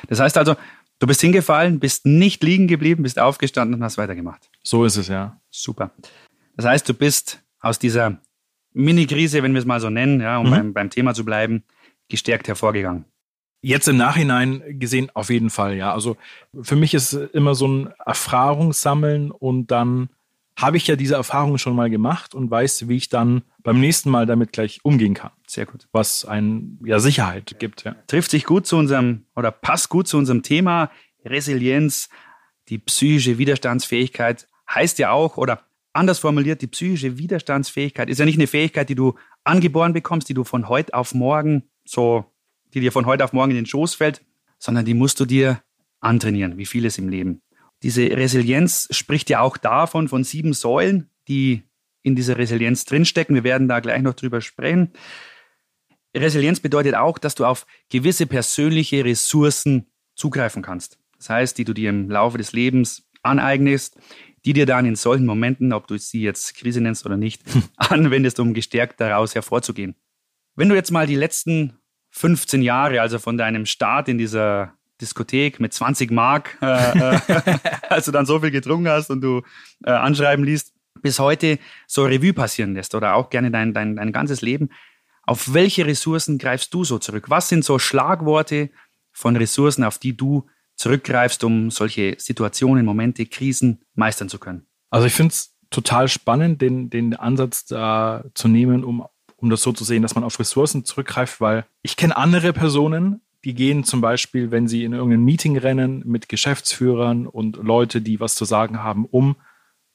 Das 0.08 0.20
heißt 0.20 0.36
also, 0.36 0.54
Du 1.02 1.08
bist 1.08 1.20
hingefallen, 1.20 1.80
bist 1.80 2.06
nicht 2.06 2.44
liegen 2.44 2.68
geblieben, 2.68 3.02
bist 3.02 3.18
aufgestanden 3.18 3.74
und 3.74 3.82
hast 3.82 3.98
weitergemacht. 3.98 4.48
So 4.62 4.84
ist 4.84 4.96
es, 4.96 5.08
ja. 5.08 5.40
Super. 5.50 5.90
Das 6.56 6.64
heißt, 6.64 6.88
du 6.88 6.94
bist 6.94 7.42
aus 7.58 7.80
dieser 7.80 8.18
Mini-Krise, 8.74 9.42
wenn 9.42 9.52
wir 9.52 9.60
es 9.60 9.66
mal 9.66 9.80
so 9.80 9.90
nennen, 9.90 10.20
ja, 10.20 10.38
um 10.38 10.46
mhm. 10.46 10.50
beim, 10.50 10.72
beim 10.72 10.90
Thema 10.90 11.14
zu 11.14 11.24
bleiben, 11.24 11.64
gestärkt 12.08 12.48
hervorgegangen. 12.48 13.04
Jetzt 13.60 13.86
im 13.86 13.96
Nachhinein 13.96 14.62
gesehen 14.80 15.10
auf 15.14 15.30
jeden 15.30 15.50
Fall, 15.50 15.76
ja. 15.76 15.92
Also 15.92 16.16
für 16.62 16.74
mich 16.74 16.94
ist 16.94 17.12
immer 17.12 17.54
so 17.54 17.68
ein 17.68 17.92
Erfahrungssammeln 18.04 19.30
und 19.30 19.70
dann 19.70 20.08
habe 20.56 20.76
ich 20.76 20.86
ja 20.86 20.96
diese 20.96 21.14
Erfahrung 21.14 21.58
schon 21.58 21.76
mal 21.76 21.88
gemacht 21.88 22.34
und 22.34 22.50
weiß, 22.50 22.88
wie 22.88 22.96
ich 22.96 23.08
dann 23.08 23.42
beim 23.62 23.80
nächsten 23.80 24.10
Mal 24.10 24.26
damit 24.26 24.52
gleich 24.52 24.80
umgehen 24.82 25.14
kann. 25.14 25.30
Sehr 25.46 25.66
gut. 25.66 25.86
Was 25.92 26.24
ein 26.24 26.78
ja 26.84 26.98
Sicherheit 26.98 27.56
gibt. 27.58 27.84
Ja. 27.84 27.94
Trifft 28.06 28.30
sich 28.30 28.44
gut 28.44 28.66
zu 28.66 28.76
unserem 28.76 29.24
oder 29.34 29.50
passt 29.50 29.88
gut 29.88 30.08
zu 30.08 30.18
unserem 30.18 30.42
Thema 30.42 30.90
Resilienz, 31.24 32.08
die 32.68 32.78
psychische 32.78 33.38
Widerstandsfähigkeit 33.38 34.48
heißt 34.68 34.98
ja 34.98 35.10
auch 35.10 35.36
oder 35.36 35.62
anders 35.92 36.18
formuliert, 36.18 36.62
die 36.62 36.66
psychische 36.66 37.18
Widerstandsfähigkeit 37.18 38.08
ist 38.08 38.18
ja 38.18 38.24
nicht 38.24 38.38
eine 38.38 38.46
Fähigkeit, 38.46 38.88
die 38.88 38.94
du 38.94 39.14
angeboren 39.44 39.92
bekommst, 39.92 40.28
die 40.28 40.34
du 40.34 40.44
von 40.44 40.68
heute 40.68 40.94
auf 40.94 41.14
morgen 41.14 41.64
so, 41.84 42.24
die 42.74 42.80
dir 42.80 42.92
von 42.92 43.06
heute 43.06 43.24
auf 43.24 43.32
morgen 43.32 43.50
in 43.50 43.56
den 43.56 43.66
Schoß 43.66 43.94
fällt, 43.94 44.22
sondern 44.58 44.84
die 44.84 44.94
musst 44.94 45.20
du 45.20 45.24
dir 45.24 45.62
antrainieren, 46.00 46.56
wie 46.56 46.66
vieles 46.66 46.98
im 46.98 47.08
Leben. 47.08 47.42
Diese 47.82 48.02
Resilienz 48.02 48.88
spricht 48.92 49.28
ja 49.30 49.40
auch 49.40 49.56
davon, 49.56 50.08
von 50.08 50.24
sieben 50.24 50.52
Säulen, 50.52 51.10
die 51.28 51.62
in 52.02 52.14
dieser 52.16 52.38
Resilienz 52.38 52.84
drinstecken. 52.84 53.34
Wir 53.34 53.44
werden 53.44 53.68
da 53.68 53.80
gleich 53.80 54.02
noch 54.02 54.14
drüber 54.14 54.40
sprechen. 54.40 54.92
Resilienz 56.16 56.60
bedeutet 56.60 56.94
auch, 56.94 57.18
dass 57.18 57.34
du 57.34 57.44
auf 57.44 57.66
gewisse 57.88 58.26
persönliche 58.26 59.04
Ressourcen 59.04 59.86
zugreifen 60.14 60.62
kannst. 60.62 60.98
Das 61.16 61.30
heißt, 61.30 61.58
die 61.58 61.64
du 61.64 61.72
dir 61.72 61.90
im 61.90 62.10
Laufe 62.10 62.38
des 62.38 62.52
Lebens 62.52 63.08
aneignest, 63.22 63.96
die 64.44 64.52
dir 64.52 64.66
dann 64.66 64.86
in 64.86 64.96
solchen 64.96 65.26
Momenten, 65.26 65.72
ob 65.72 65.86
du 65.86 65.98
sie 65.98 66.22
jetzt 66.22 66.54
Krise 66.54 66.80
nennst 66.80 67.06
oder 67.06 67.16
nicht, 67.16 67.42
anwendest, 67.76 68.40
um 68.40 68.54
gestärkt 68.54 69.00
daraus 69.00 69.34
hervorzugehen. 69.34 69.94
Wenn 70.54 70.68
du 70.68 70.74
jetzt 70.74 70.90
mal 70.90 71.06
die 71.06 71.16
letzten 71.16 71.78
15 72.10 72.62
Jahre, 72.62 73.00
also 73.00 73.18
von 73.18 73.38
deinem 73.38 73.66
Start 73.66 74.08
in 74.08 74.18
dieser 74.18 74.74
Diskothek 75.00 75.60
mit 75.60 75.72
20 75.72 76.10
Mark, 76.10 76.58
äh, 76.60 77.16
äh, 77.16 77.58
als 77.88 78.04
du 78.04 78.12
dann 78.12 78.26
so 78.26 78.40
viel 78.40 78.50
getrunken 78.50 78.88
hast 78.88 79.10
und 79.10 79.20
du 79.20 79.42
äh, 79.84 79.90
anschreiben 79.90 80.44
liest, 80.44 80.74
bis 81.00 81.18
heute 81.18 81.58
so 81.86 82.04
Revue 82.04 82.32
passieren 82.32 82.74
lässt 82.74 82.94
oder 82.94 83.14
auch 83.14 83.30
gerne 83.30 83.50
dein, 83.50 83.72
dein, 83.72 83.96
dein 83.96 84.12
ganzes 84.12 84.42
Leben. 84.42 84.70
Auf 85.24 85.54
welche 85.54 85.86
Ressourcen 85.86 86.38
greifst 86.38 86.74
du 86.74 86.84
so 86.84 86.98
zurück? 86.98 87.30
Was 87.30 87.48
sind 87.48 87.64
so 87.64 87.78
Schlagworte 87.78 88.70
von 89.12 89.36
Ressourcen, 89.36 89.84
auf 89.84 89.98
die 89.98 90.16
du 90.16 90.48
zurückgreifst, 90.76 91.44
um 91.44 91.70
solche 91.70 92.16
Situationen, 92.18 92.84
Momente, 92.84 93.26
Krisen 93.26 93.82
meistern 93.94 94.28
zu 94.28 94.38
können? 94.38 94.66
Also 94.90 95.06
ich 95.06 95.12
finde 95.14 95.32
es 95.32 95.56
total 95.70 96.08
spannend, 96.08 96.60
den, 96.60 96.90
den 96.90 97.14
Ansatz 97.16 97.64
da 97.64 98.24
zu 98.34 98.48
nehmen, 98.48 98.84
um, 98.84 99.06
um 99.36 99.50
das 99.50 99.62
so 99.62 99.72
zu 99.72 99.84
sehen, 99.84 100.02
dass 100.02 100.14
man 100.14 100.24
auf 100.24 100.38
Ressourcen 100.38 100.84
zurückgreift, 100.84 101.40
weil 101.40 101.64
ich 101.82 101.96
kenne 101.96 102.16
andere 102.16 102.52
Personen, 102.52 103.22
die 103.44 103.54
gehen 103.54 103.84
zum 103.84 104.00
Beispiel, 104.00 104.50
wenn 104.50 104.68
sie 104.68 104.84
in 104.84 104.92
irgendein 104.92 105.24
Meeting 105.24 105.58
rennen 105.58 106.02
mit 106.06 106.28
Geschäftsführern 106.28 107.26
und 107.26 107.56
Leute, 107.56 108.00
die 108.00 108.20
was 108.20 108.36
zu 108.36 108.44
sagen 108.44 108.82
haben, 108.82 109.06
um, 109.06 109.36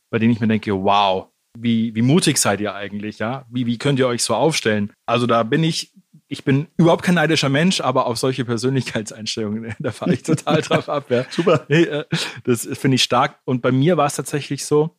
bei 0.09 0.19
denen 0.19 0.33
ich 0.33 0.39
mir 0.39 0.47
denke, 0.47 0.73
wow, 0.73 1.27
wie, 1.57 1.95
wie 1.95 2.01
mutig 2.01 2.37
seid 2.37 2.59
ihr 2.61 2.75
eigentlich, 2.75 3.19
ja? 3.19 3.45
Wie, 3.49 3.65
wie 3.65 3.77
könnt 3.77 3.99
ihr 3.99 4.07
euch 4.07 4.23
so 4.23 4.35
aufstellen? 4.35 4.91
Also 5.05 5.25
da 5.27 5.43
bin 5.43 5.63
ich, 5.63 5.93
ich 6.27 6.43
bin 6.43 6.67
überhaupt 6.77 7.03
kein 7.03 7.15
neidischer 7.15 7.49
Mensch, 7.49 7.81
aber 7.81 8.05
auf 8.05 8.17
solche 8.17 8.45
Persönlichkeitseinstellungen, 8.45 9.75
da 9.79 9.91
fahre 9.91 10.13
ich 10.13 10.23
total 10.23 10.61
drauf 10.61 10.89
ab. 10.89 11.09
Ja. 11.09 11.25
Super. 11.29 11.69
Äh, 11.69 12.05
das 12.43 12.67
finde 12.73 12.95
ich 12.95 13.03
stark. 13.03 13.39
Und 13.45 13.61
bei 13.61 13.71
mir 13.71 13.97
war 13.97 14.07
es 14.07 14.15
tatsächlich 14.15 14.65
so, 14.65 14.97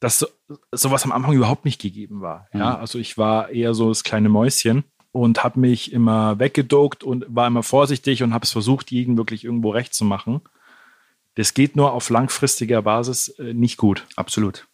dass 0.00 0.18
so, 0.18 0.26
sowas 0.72 1.04
am 1.04 1.12
Anfang 1.12 1.32
überhaupt 1.32 1.64
nicht 1.64 1.80
gegeben 1.80 2.20
war. 2.20 2.48
Ja, 2.52 2.76
mhm. 2.76 2.80
also 2.80 2.98
ich 2.98 3.18
war 3.18 3.50
eher 3.50 3.74
so 3.74 3.88
das 3.88 4.04
kleine 4.04 4.28
Mäuschen 4.28 4.84
und 5.12 5.42
habe 5.42 5.60
mich 5.60 5.92
immer 5.92 6.38
weggedokt 6.38 7.04
und 7.04 7.24
war 7.28 7.46
immer 7.46 7.62
vorsichtig 7.62 8.22
und 8.22 8.34
habe 8.34 8.44
es 8.44 8.52
versucht, 8.52 8.90
jeden 8.90 9.16
wirklich 9.16 9.44
irgendwo 9.44 9.70
recht 9.70 9.94
zu 9.94 10.04
machen. 10.04 10.42
Das 11.36 11.54
geht 11.54 11.74
nur 11.74 11.92
auf 11.92 12.10
langfristiger 12.10 12.82
Basis 12.82 13.28
äh, 13.40 13.54
nicht 13.54 13.76
gut. 13.76 14.06
Absolut. 14.14 14.68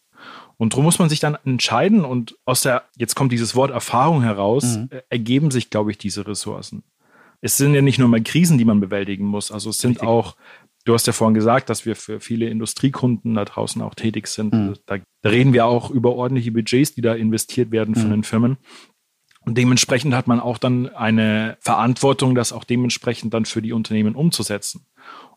Und 0.61 0.73
darum 0.73 0.85
muss 0.85 0.99
man 0.99 1.09
sich 1.09 1.19
dann 1.19 1.39
entscheiden 1.43 2.05
und 2.05 2.37
aus 2.45 2.61
der, 2.61 2.83
jetzt 2.95 3.15
kommt 3.15 3.31
dieses 3.31 3.55
Wort 3.55 3.71
Erfahrung 3.71 4.21
heraus, 4.21 4.77
mhm. 4.77 4.89
äh, 4.91 5.01
ergeben 5.09 5.49
sich, 5.49 5.71
glaube 5.71 5.89
ich, 5.89 5.97
diese 5.97 6.27
Ressourcen. 6.27 6.83
Es 7.41 7.57
sind 7.57 7.73
ja 7.73 7.81
nicht 7.81 7.97
nur 7.97 8.07
mal 8.07 8.21
Krisen, 8.21 8.59
die 8.59 8.65
man 8.65 8.79
bewältigen 8.79 9.25
muss. 9.25 9.51
Also 9.51 9.71
es 9.71 9.79
sind 9.79 9.93
Richtig. 9.93 10.07
auch, 10.07 10.35
du 10.85 10.93
hast 10.93 11.07
ja 11.07 11.13
vorhin 11.13 11.33
gesagt, 11.33 11.71
dass 11.71 11.87
wir 11.87 11.95
für 11.95 12.19
viele 12.19 12.47
Industriekunden 12.47 13.33
da 13.33 13.43
draußen 13.43 13.81
auch 13.81 13.95
tätig 13.95 14.27
sind. 14.27 14.53
Mhm. 14.53 14.75
Da, 14.85 14.99
da, 15.23 15.29
reden 15.31 15.51
wir 15.53 15.65
auch 15.65 15.89
über 15.89 16.13
ordentliche 16.13 16.51
Budgets, 16.51 16.93
die 16.93 17.01
da 17.01 17.15
investiert 17.15 17.71
werden 17.71 17.95
von 17.95 18.09
mhm. 18.09 18.11
den 18.11 18.23
Firmen. 18.23 18.57
Und 19.43 19.57
dementsprechend 19.57 20.13
hat 20.13 20.27
man 20.27 20.39
auch 20.39 20.59
dann 20.59 20.89
eine 20.89 21.57
Verantwortung, 21.59 22.35
das 22.35 22.53
auch 22.53 22.65
dementsprechend 22.65 23.33
dann 23.33 23.45
für 23.45 23.63
die 23.63 23.73
Unternehmen 23.73 24.13
umzusetzen. 24.13 24.85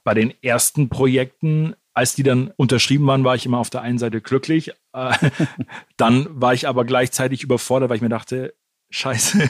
Bei 0.04 0.12
den 0.12 0.34
ersten 0.42 0.90
Projekten 0.90 1.76
als 1.94 2.14
die 2.14 2.22
dann 2.22 2.52
unterschrieben 2.56 3.06
waren, 3.06 3.24
war 3.24 3.34
ich 3.34 3.46
immer 3.46 3.58
auf 3.58 3.70
der 3.70 3.82
einen 3.82 3.98
Seite 3.98 4.20
glücklich. 4.20 4.72
Äh, 4.92 5.14
dann 5.96 6.28
war 6.30 6.52
ich 6.52 6.68
aber 6.68 6.84
gleichzeitig 6.84 7.42
überfordert, 7.42 7.88
weil 7.88 7.96
ich 7.96 8.02
mir 8.02 8.08
dachte, 8.08 8.54
Scheiße, 8.90 9.38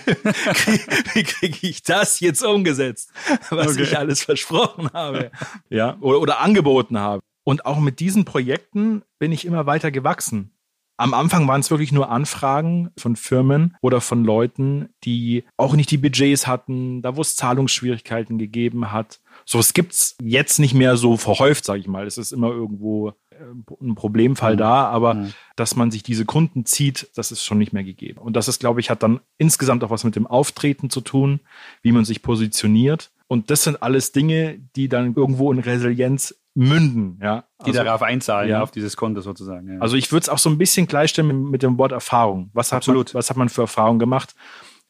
wie 1.15 1.23
kriege 1.23 1.59
ich 1.67 1.83
das 1.83 2.21
jetzt 2.21 2.43
umgesetzt, 2.43 3.13
was 3.51 3.73
okay. 3.73 3.83
ich 3.83 3.99
alles 3.99 4.23
versprochen 4.23 4.91
habe, 4.95 5.33
ja, 5.69 5.99
oder, 6.01 6.21
oder 6.21 6.41
angeboten 6.41 6.99
habe. 6.99 7.23
Und 7.43 7.67
auch 7.67 7.79
mit 7.79 8.01
diesen 8.01 8.25
Projekten 8.25 9.03
bin 9.19 9.33
ich 9.33 9.45
immer 9.45 9.67
weiter 9.67 9.91
gewachsen. 9.91 10.54
Am 10.97 11.13
Anfang 11.13 11.49
waren 11.49 11.61
es 11.61 11.71
wirklich 11.71 11.91
nur 11.91 12.11
Anfragen 12.11 12.91
von 12.97 13.17
Firmen 13.17 13.77
oder 13.81 14.01
von 14.01 14.25
Leuten, 14.25 14.91
die 15.03 15.45
auch 15.57 15.75
nicht 15.75 15.91
die 15.91 15.99
Budgets 15.99 16.47
hatten, 16.47 17.03
da 17.03 17.17
wo 17.17 17.21
es 17.21 17.35
Zahlungsschwierigkeiten 17.35 18.39
gegeben 18.39 18.93
hat. 18.93 19.21
So, 19.45 19.59
es 19.59 19.75
gibt's 19.75 20.17
jetzt 20.23 20.59
nicht 20.59 20.75
mehr 20.75 20.97
so 20.97 21.17
verhäuft, 21.17 21.65
sage 21.65 21.81
ich 21.81 21.89
mal. 21.89 22.07
Es 22.07 22.17
ist 22.17 22.33
immer 22.33 22.51
irgendwo 22.51 23.11
äh, 23.31 23.35
ein 23.83 23.97
Problemfall 23.97 24.55
mhm. 24.55 24.59
da, 24.59 24.85
aber 24.87 25.15
mhm. 25.15 25.35
dass 25.57 25.75
man 25.75 25.91
sich 25.91 26.05
diese 26.05 26.25
Kunden 26.25 26.65
zieht, 26.65 27.11
das 27.17 27.33
ist 27.33 27.45
schon 27.45 27.59
nicht 27.59 27.73
mehr 27.73 27.85
gegeben. 27.85 28.21
Und 28.21 28.37
das 28.37 28.47
ist, 28.47 28.61
glaube 28.61 28.79
ich, 28.79 28.89
hat 28.89 29.03
dann 29.03 29.21
insgesamt 29.37 29.83
auch 29.83 29.91
was 29.91 30.05
mit 30.05 30.15
dem 30.15 30.29
Auftreten 30.29 30.91
zu 30.91 31.01
tun, 31.01 31.41
wie 31.83 31.93
man 31.93 32.05
sich 32.05 32.23
positioniert. 32.23 33.11
Und 33.27 33.51
das 33.51 33.65
sind 33.65 33.83
alles 33.83 34.13
Dinge, 34.13 34.61
die 34.77 34.89
dann 34.89 35.15
irgendwo 35.17 35.51
in 35.53 35.59
Resilienz 35.59 36.37
münden, 36.55 37.19
ja. 37.21 37.45
Die 37.63 37.71
also, 37.71 37.85
darauf 37.85 38.03
einzahlen, 38.03 38.51
ja. 38.51 38.63
auf 38.63 38.71
dieses 38.71 38.97
Konto 38.97 39.21
sozusagen. 39.21 39.75
Ja. 39.75 39.81
Also 39.81 39.97
ich 39.97 40.13
würde 40.13 40.23
es 40.23 40.29
auch 40.29 40.39
so 40.39 40.49
ein 40.49 40.59
bisschen 40.59 40.87
gleichstellen 40.87 41.51
mit, 41.51 41.63
dem 41.63 41.79
Wort 41.79 41.93
Erfahrung. 41.93 42.51
Was 42.53 42.73
hat, 42.73 42.79
Absolut. 42.79 43.13
Man, 43.13 43.19
was 43.19 43.31
hat 43.31 43.37
man 43.37 43.49
für 43.49 43.63
Erfahrung 43.63 43.99
gemacht? 43.99 44.35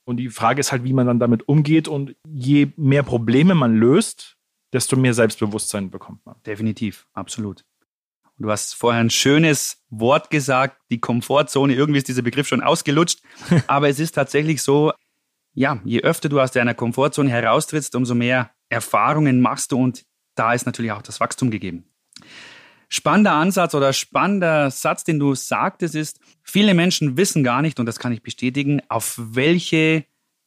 Und 0.05 0.19
die 0.19 0.29
Frage 0.29 0.61
ist 0.61 0.73
halt, 0.73 0.85
wie 0.85 0.93
man 0.93 1.07
dann 1.07 1.19
damit 1.19 1.49
umgeht. 1.49 1.89
Und 1.89 2.15
je 2.29 2.73
mehr 2.77 3.03
Probleme 3.03 3.55
man 3.55 3.75
löst, 3.75 4.37
desto 4.73 4.97
mehr 4.97 5.15
Selbstbewusstsein 5.15 5.91
bekommt 5.91 6.25
man. 6.27 6.37
Definitiv, 6.47 7.07
absolut. 7.15 7.65
Du 8.37 8.51
hast 8.51 8.75
vorher 8.75 9.01
ein 9.01 9.11
schönes 9.11 9.85
Wort 9.89 10.29
gesagt, 10.29 10.83
die 10.91 11.01
Komfortzone. 11.01 11.75
Irgendwie 11.75 11.99
ist 11.99 12.09
dieser 12.09 12.23
Begriff 12.23 12.49
schon 12.49 12.63
ausgelutscht. 12.63 13.23
Aber 13.69 13.89
es 13.89 14.01
ist 14.01 14.13
tatsächlich 14.13 14.63
so, 14.63 14.93
ja, 15.55 15.81
je 15.85 16.01
öfter 16.03 16.29
du 16.29 16.41
aus 16.41 16.51
deiner 16.51 16.75
Komfortzone 16.75 17.31
heraustrittst, 17.31 17.95
umso 17.95 18.15
mehr 18.15 18.51
Erfahrungen 18.69 19.41
machst 19.41 19.73
du 19.73 19.79
und 19.79 20.05
da 20.35 20.53
ist 20.53 20.67
natürlich 20.67 20.93
auch 20.93 21.03
das 21.03 21.21
Wachstum 21.21 21.51
gegeben. 21.51 21.85
Spannender 22.89 23.33
Ansatz 23.33 23.75
oder 23.75 23.93
spannender 23.93 24.71
Satz, 24.71 25.05
den 25.05 25.19
du 25.19 25.35
sagtest, 25.35 25.95
ist, 25.95 26.21
viele 26.43 26.75
Menschen 26.75 27.17
wissen 27.17 27.43
gar 27.43 27.63
nicht, 27.63 27.81
und 27.81 27.87
das 27.87 27.99
kann 27.99 28.13
ich 28.13 28.23
bestätigen, 28.23 28.83
auf 28.89 29.19
welche 29.19 30.05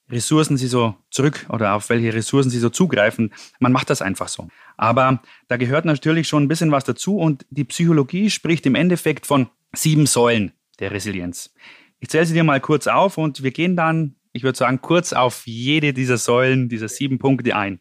Ressourcen 0.10 0.56
sie 0.56 0.68
so 0.68 0.96
zurück 1.12 1.46
oder 1.50 1.74
auf 1.74 1.90
welche 1.90 2.14
Ressourcen 2.14 2.50
sie 2.50 2.60
so 2.60 2.70
zugreifen. 2.70 3.34
Man 3.60 3.72
macht 3.72 3.90
das 3.90 4.02
einfach 4.02 4.30
so. 4.30 4.48
Aber 4.78 5.22
da 5.48 5.58
gehört 5.58 5.86
natürlich 5.86 6.28
schon 6.28 6.44
ein 6.44 6.48
bisschen 6.48 6.72
was 6.72 6.86
dazu 6.86 7.18
und 7.18 7.46
die 7.50 7.66
Psychologie 7.66 8.30
spricht 8.30 8.66
im 8.66 8.76
Endeffekt 8.76 9.26
von 9.26 9.50
sieben 9.74 10.06
Säulen 10.06 10.54
der 10.80 10.92
Resilienz. 10.92 11.54
Ich 12.00 12.10
zähle 12.10 12.26
sie 12.26 12.34
dir 12.34 12.44
mal 12.44 12.62
kurz 12.62 12.88
auf 12.88 13.18
und 13.18 13.44
wir 13.44 13.52
gehen 13.52 13.76
dann, 13.76 14.16
ich 14.32 14.44
würde 14.44 14.58
sagen, 14.58 14.82
kurz 14.82 15.14
auf 15.14 15.46
jede 15.46 15.94
dieser 15.94 16.18
Säulen, 16.18 16.70
dieser 16.70 16.88
sieben 16.88 17.18
Punkte 17.20 17.56
ein. 17.56 17.80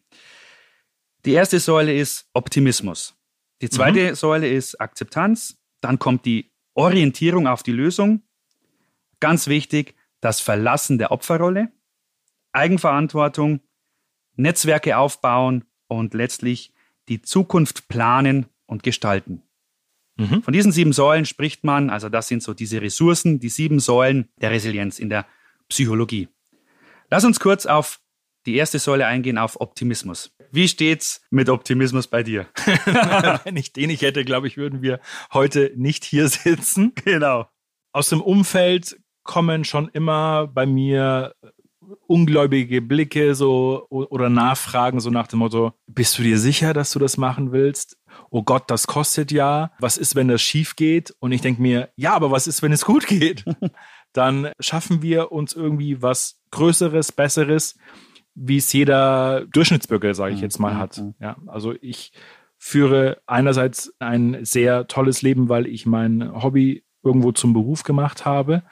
Die 1.25 1.33
erste 1.33 1.59
Säule 1.59 1.95
ist 1.95 2.29
Optimismus. 2.33 3.15
Die 3.61 3.69
zweite 3.69 4.11
mhm. 4.11 4.15
Säule 4.15 4.49
ist 4.49 4.79
Akzeptanz. 4.79 5.57
Dann 5.81 5.99
kommt 5.99 6.25
die 6.25 6.51
Orientierung 6.73 7.47
auf 7.47 7.63
die 7.63 7.71
Lösung. 7.71 8.23
Ganz 9.19 9.47
wichtig, 9.47 9.95
das 10.21 10.41
Verlassen 10.41 10.97
der 10.97 11.11
Opferrolle. 11.11 11.71
Eigenverantwortung, 12.53 13.61
Netzwerke 14.35 14.97
aufbauen 14.97 15.65
und 15.87 16.13
letztlich 16.13 16.73
die 17.07 17.21
Zukunft 17.21 17.87
planen 17.87 18.47
und 18.65 18.83
gestalten. 18.83 19.43
Mhm. 20.17 20.43
Von 20.43 20.53
diesen 20.53 20.71
sieben 20.71 20.93
Säulen 20.93 21.25
spricht 21.25 21.63
man, 21.63 21.89
also 21.89 22.09
das 22.09 22.27
sind 22.27 22.41
so 22.43 22.53
diese 22.53 22.81
Ressourcen, 22.81 23.39
die 23.39 23.49
sieben 23.49 23.79
Säulen 23.79 24.29
der 24.41 24.51
Resilienz 24.51 24.99
in 24.99 25.09
der 25.09 25.25
Psychologie. 25.69 26.27
Lass 27.09 27.23
uns 27.23 27.39
kurz 27.39 27.65
auf 27.65 27.99
die 28.47 28.55
erste 28.55 28.79
Säule 28.79 29.05
eingehen, 29.05 29.37
auf 29.37 29.59
Optimismus. 29.59 30.31
Wie 30.51 30.67
steht's 30.67 31.21
mit 31.29 31.49
Optimismus 31.49 32.07
bei 32.07 32.23
dir? 32.23 32.47
Wenn 33.43 33.57
ich 33.57 33.73
den 33.73 33.87
nicht 33.87 34.01
hätte, 34.01 34.23
glaube 34.23 34.47
ich, 34.47 34.57
würden 34.57 34.81
wir 34.81 34.99
heute 35.33 35.73
nicht 35.75 36.05
hier 36.05 36.27
sitzen. 36.29 36.93
Genau. 37.03 37.47
Aus 37.91 38.09
dem 38.09 38.21
Umfeld 38.21 38.97
kommen 39.23 39.65
schon 39.65 39.89
immer 39.89 40.47
bei 40.47 40.65
mir 40.65 41.33
ungläubige 42.07 42.81
Blicke 42.81 43.35
so 43.35 43.85
oder 43.89 44.29
Nachfragen 44.29 44.99
so 44.99 45.09
nach 45.09 45.27
dem 45.27 45.39
Motto, 45.39 45.73
bist 45.87 46.17
du 46.17 46.23
dir 46.23 46.37
sicher, 46.37 46.73
dass 46.73 46.91
du 46.91 46.99
das 46.99 47.17
machen 47.17 47.51
willst? 47.51 47.97
Oh 48.29 48.43
Gott, 48.43 48.69
das 48.69 48.87
kostet 48.87 49.31
ja. 49.31 49.71
Was 49.79 49.97
ist, 49.97 50.15
wenn 50.15 50.27
das 50.27 50.41
schief 50.41 50.75
geht? 50.75 51.15
Und 51.19 51.31
ich 51.31 51.41
denke 51.41 51.61
mir, 51.61 51.89
ja, 51.95 52.13
aber 52.13 52.31
was 52.31 52.47
ist, 52.47 52.61
wenn 52.61 52.71
es 52.71 52.85
gut 52.85 53.07
geht? 53.07 53.45
Dann 54.13 54.51
schaffen 54.59 55.01
wir 55.01 55.31
uns 55.31 55.53
irgendwie 55.53 56.01
was 56.01 56.41
Größeres, 56.51 57.11
Besseres, 57.11 57.77
wie 58.39 58.57
es 58.57 58.71
jeder 58.71 59.45
Durchschnittsbürger, 59.47 60.13
sage 60.13 60.33
ich 60.33 60.37
mhm, 60.37 60.43
jetzt 60.43 60.59
mal, 60.59 60.75
mhm, 60.75 60.77
hat. 60.77 60.97
Mhm. 60.99 61.15
Ja, 61.19 61.37
also 61.47 61.73
ich 61.81 62.11
führe 62.57 63.21
einerseits 63.25 63.93
ein 63.99 64.45
sehr 64.45 64.87
tolles 64.87 65.21
Leben, 65.21 65.49
weil 65.49 65.65
ich 65.65 65.85
mein 65.85 66.43
Hobby 66.43 66.83
irgendwo 67.03 67.31
zum 67.31 67.53
Beruf 67.53 67.83
gemacht 67.83 68.25
habe. 68.25 68.63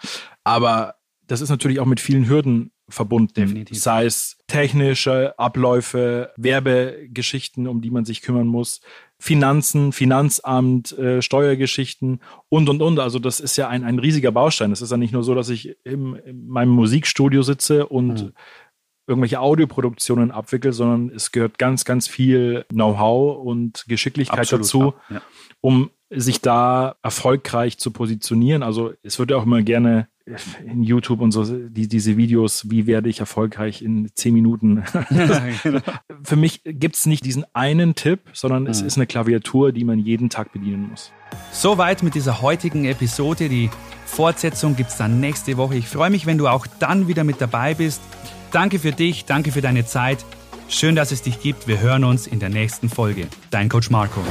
Aber 0.43 0.95
das 1.27 1.41
ist 1.41 1.49
natürlich 1.49 1.79
auch 1.79 1.85
mit 1.85 1.99
vielen 1.99 2.29
Hürden 2.29 2.71
verbunden. 2.87 3.33
Definitiv. 3.33 3.79
Sei 3.79 4.05
es 4.05 4.37
technische 4.47 5.37
Abläufe, 5.39 6.31
Werbegeschichten, 6.37 7.67
um 7.67 7.81
die 7.81 7.89
man 7.89 8.05
sich 8.05 8.21
kümmern 8.21 8.47
muss, 8.47 8.81
Finanzen, 9.17 9.91
Finanzamt, 9.91 10.95
äh, 10.97 11.21
Steuergeschichten 11.21 12.19
und, 12.49 12.69
und, 12.69 12.81
und. 12.81 12.99
Also 12.99 13.17
das 13.17 13.39
ist 13.39 13.55
ja 13.57 13.67
ein, 13.69 13.83
ein 13.83 13.97
riesiger 13.97 14.31
Baustein. 14.31 14.71
Es 14.71 14.81
ist 14.81 14.91
ja 14.91 14.97
nicht 14.97 15.13
nur 15.13 15.23
so, 15.23 15.33
dass 15.33 15.49
ich 15.49 15.77
im, 15.83 16.15
in 16.15 16.47
meinem 16.47 16.69
Musikstudio 16.69 17.41
sitze 17.41 17.87
und 17.87 18.25
Mhm. 18.25 18.33
Irgendwelche 19.07 19.39
Audioproduktionen 19.39 20.31
abwickle, 20.31 20.73
sondern 20.73 21.09
es 21.15 21.31
gehört 21.31 21.57
ganz, 21.57 21.85
ganz 21.85 22.07
viel 22.07 22.65
Know-how 22.69 23.37
und 23.45 23.85
Geschicklichkeit 23.87 24.39
Absolut, 24.39 24.65
dazu, 24.65 24.93
ja. 25.09 25.21
um 25.61 25.89
sich 26.09 26.41
da 26.41 26.95
erfolgreich 27.03 27.77
zu 27.77 27.91
positionieren. 27.91 28.63
Also 28.63 28.93
es 29.03 29.17
wird 29.19 29.31
ja 29.31 29.37
auch 29.37 29.43
immer 29.45 29.61
gerne 29.63 30.07
in 30.65 30.81
YouTube 30.81 31.21
und 31.21 31.31
so 31.31 31.43
die, 31.43 31.87
diese 31.87 32.17
Videos, 32.17 32.69
wie 32.71 32.87
werde 32.87 33.09
ich 33.09 33.19
erfolgreich 33.19 33.83
in 33.83 34.09
zehn 34.15 34.33
Minuten. 34.33 34.83
Für 36.23 36.35
mich 36.35 36.61
gibt 36.63 36.95
es 36.95 37.05
nicht 37.05 37.25
diesen 37.25 37.45
einen 37.53 37.93
Tipp, 37.95 38.21
sondern 38.33 38.65
es 38.65 38.81
Mhm. 38.81 38.87
ist 38.87 38.97
eine 38.97 39.05
Klaviatur, 39.07 39.71
die 39.71 39.83
man 39.83 39.99
jeden 39.99 40.29
Tag 40.29 40.51
bedienen 40.51 40.89
muss. 40.89 41.11
Soweit 41.51 42.01
mit 42.01 42.15
dieser 42.15 42.41
heutigen 42.41 42.85
Episode. 42.85 43.49
Die 43.49 43.69
Fortsetzung 44.05 44.75
gibt 44.75 44.89
es 44.91 44.97
dann 44.97 45.19
nächste 45.19 45.57
Woche. 45.57 45.75
Ich 45.75 45.87
freue 45.87 46.09
mich, 46.09 46.25
wenn 46.25 46.37
du 46.37 46.47
auch 46.47 46.65
dann 46.79 47.07
wieder 47.07 47.23
mit 47.23 47.39
dabei 47.41 47.73
bist. 47.75 48.01
Danke 48.51 48.79
für 48.79 48.91
dich, 48.91 49.25
danke 49.25 49.51
für 49.51 49.61
deine 49.61 49.85
Zeit. 49.85 50.25
Schön, 50.67 50.95
dass 50.95 51.11
es 51.11 51.21
dich 51.21 51.39
gibt. 51.41 51.67
Wir 51.67 51.79
hören 51.79 52.03
uns 52.03 52.25
in 52.27 52.39
der 52.39 52.49
nächsten 52.49 52.89
Folge. 52.89 53.27
Dein 53.51 53.69
Coach 53.69 53.89
Marco. 53.89 54.21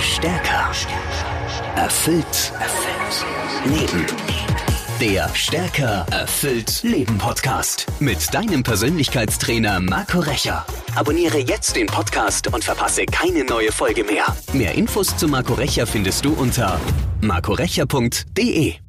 Stärker. 0.00 0.70
Erfüllt. 1.76 2.52
Erfüllt. 2.60 2.94
Leben. 3.66 4.06
Der 5.00 5.28
Stärker 5.34 6.06
erfüllt 6.12 6.82
Leben 6.84 7.18
Podcast 7.18 7.86
mit 7.98 8.32
deinem 8.32 8.62
Persönlichkeitstrainer 8.62 9.80
Marco 9.80 10.20
Recher. 10.20 10.64
Abonniere 10.94 11.38
jetzt 11.38 11.74
den 11.74 11.86
Podcast 11.86 12.46
und 12.54 12.62
verpasse 12.62 13.04
keine 13.04 13.44
neue 13.44 13.72
Folge 13.72 14.04
mehr. 14.04 14.24
Mehr 14.52 14.74
Infos 14.74 15.16
zu 15.16 15.26
Marco 15.26 15.54
Recher 15.54 15.86
findest 15.86 16.24
du 16.24 16.32
unter 16.34 16.80
marcorecher.de. 17.20 18.83